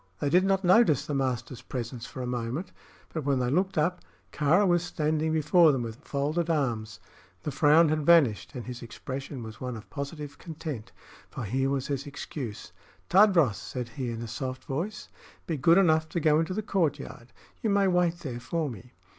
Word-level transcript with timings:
They 0.19 0.31
did 0.31 0.43
not 0.43 0.63
notice 0.63 1.05
the 1.05 1.13
master's 1.13 1.61
presence 1.61 2.07
for 2.07 2.23
a 2.23 2.25
moment; 2.25 2.71
but 3.13 3.23
when 3.23 3.37
they 3.37 3.51
looked 3.51 3.77
up, 3.77 4.01
Kāra 4.33 4.67
was 4.67 4.81
standing 4.81 5.31
before 5.31 5.71
them 5.71 5.83
with 5.83 5.97
folded 5.97 6.49
arms. 6.49 6.99
The 7.43 7.51
frown 7.51 7.89
had 7.89 8.03
vanished, 8.03 8.55
and 8.55 8.65
his 8.65 8.81
expression 8.81 9.43
was 9.43 9.61
one 9.61 9.77
of 9.77 9.91
positive 9.91 10.39
content; 10.39 10.91
for 11.29 11.43
here 11.43 11.69
was 11.69 11.85
his 11.85 12.07
excuse. 12.07 12.71
"Tadros," 13.11 13.57
said 13.57 13.89
he, 13.89 14.09
in 14.09 14.23
a 14.23 14.27
soft 14.27 14.63
voice, 14.63 15.07
"be 15.45 15.55
good 15.55 15.77
enough 15.77 16.09
to 16.09 16.19
go 16.19 16.39
into 16.39 16.55
the 16.55 16.63
courtyard. 16.63 17.31
You 17.61 17.69
may 17.69 17.87
wait 17.87 18.21
there 18.21 18.39
for 18.39 18.71
me." 18.71 18.93